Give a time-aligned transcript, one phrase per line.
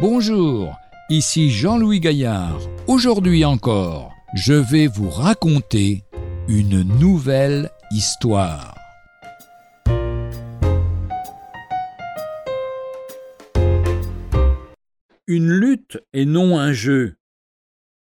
[0.00, 0.78] Bonjour,
[1.10, 2.58] ici Jean-Louis Gaillard.
[2.86, 6.04] Aujourd'hui encore, je vais vous raconter
[6.48, 8.74] une nouvelle histoire.
[15.26, 17.16] Une lutte et non un jeu.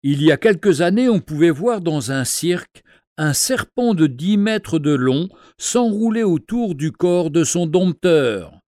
[0.01, 2.81] Il y a quelques années, on pouvait voir dans un cirque
[3.19, 8.59] un serpent de dix mètres de long s'enrouler autour du corps de son dompteur.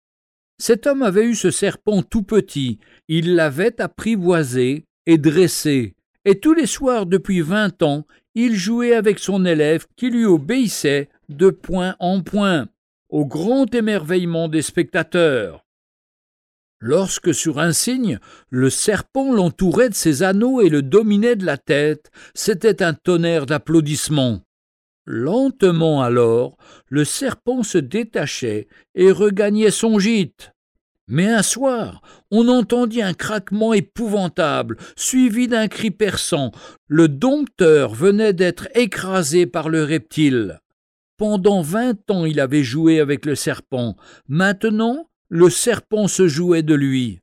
[0.58, 2.78] Cet homme avait eu ce serpent tout petit,
[3.08, 9.18] il l'avait apprivoisé et dressé, et tous les soirs depuis vingt ans, il jouait avec
[9.18, 12.68] son élève qui lui obéissait de point en point,
[13.08, 15.64] au grand émerveillement des spectateurs.
[16.78, 18.18] Lorsque sur un signe,
[18.50, 23.46] le serpent l'entourait de ses anneaux et le dominait de la tête, c'était un tonnerre
[23.46, 24.45] d'applaudissements.
[25.06, 26.56] Lentement alors,
[26.88, 30.52] le serpent se détachait et regagnait son gîte.
[31.08, 36.50] Mais un soir, on entendit un craquement épouvantable, suivi d'un cri perçant.
[36.88, 40.60] Le dompteur venait d'être écrasé par le reptile.
[41.16, 43.96] Pendant vingt ans il avait joué avec le serpent.
[44.28, 47.20] Maintenant, le serpent se jouait de lui.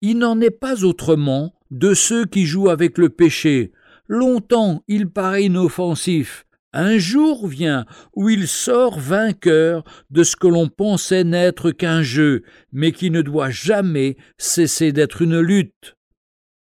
[0.00, 3.72] Il n'en est pas autrement de ceux qui jouent avec le péché.
[4.06, 7.84] Longtemps il paraît inoffensif, un jour vient
[8.14, 12.42] où il sort vainqueur de ce que l'on pensait n'être qu'un jeu,
[12.72, 15.96] mais qui ne doit jamais cesser d'être une lutte.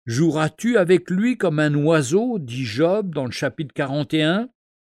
[0.06, 4.50] Joueras-tu avec lui comme un oiseau, dit Job dans le chapitre 41,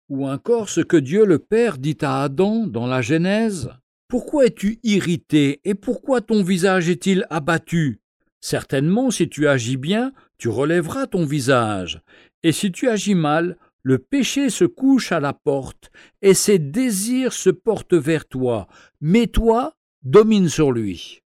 [0.09, 3.71] ou encore ce que Dieu le Père dit à Adam dans la Genèse?
[4.07, 8.01] Pourquoi es-tu irrité et pourquoi ton visage est-il abattu?
[8.41, 12.01] Certainement, si tu agis bien, tu relèveras ton visage,
[12.43, 15.91] et si tu agis mal, le péché se couche à la porte
[16.23, 18.67] et ses désirs se portent vers toi,
[19.01, 21.23] mais toi domine sur lui.